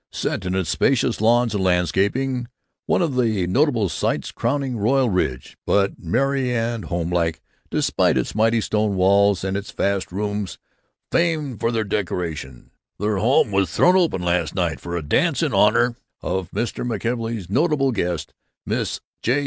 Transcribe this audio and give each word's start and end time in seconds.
Set 0.11 0.45
in 0.47 0.55
its 0.55 0.71
spacious 0.71 1.21
lawns 1.21 1.53
and 1.53 1.63
landscaping, 1.63 2.47
one 2.87 3.03
of 3.03 3.13
the 3.15 3.45
notable 3.45 3.87
sights 3.87 4.31
crowning 4.31 4.75
Royal 4.75 5.11
Ridge, 5.11 5.55
but 5.67 5.99
merry 5.99 6.51
and 6.51 6.85
homelike 6.85 7.39
despite 7.69 8.17
its 8.17 8.33
mighty 8.33 8.61
stone 8.61 8.95
walls 8.95 9.43
and 9.43 9.55
its 9.55 9.69
vast 9.69 10.11
rooms 10.11 10.57
famed 11.11 11.59
for 11.59 11.71
their 11.71 11.83
decoration, 11.83 12.71
their 12.97 13.17
home 13.17 13.51
was 13.51 13.69
thrown 13.71 13.95
open 13.95 14.23
last 14.23 14.55
night 14.55 14.79
for 14.79 14.97
a 14.97 15.03
dance 15.03 15.43
in 15.43 15.53
honor 15.53 15.95
of 16.23 16.49
Mrs. 16.49 16.83
McKelvey's 16.83 17.47
notable 17.47 17.91
guest, 17.91 18.33
Miss 18.65 19.01
J. 19.21 19.39